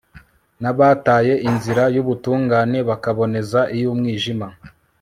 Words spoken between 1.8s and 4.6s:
y'ubutungane bakaboneza iy'umwijima